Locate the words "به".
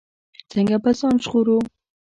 0.83-0.91